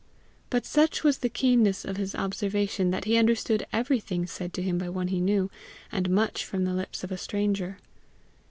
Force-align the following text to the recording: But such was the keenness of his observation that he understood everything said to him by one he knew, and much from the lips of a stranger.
But 0.49 0.65
such 0.65 1.03
was 1.03 1.19
the 1.19 1.29
keenness 1.29 1.85
of 1.85 1.97
his 1.97 2.15
observation 2.15 2.89
that 2.89 3.05
he 3.05 3.17
understood 3.19 3.67
everything 3.71 4.25
said 4.25 4.51
to 4.53 4.63
him 4.63 4.79
by 4.79 4.89
one 4.89 5.09
he 5.09 5.21
knew, 5.21 5.51
and 5.91 6.09
much 6.09 6.43
from 6.43 6.63
the 6.63 6.73
lips 6.73 7.03
of 7.03 7.11
a 7.11 7.17
stranger. 7.17 7.77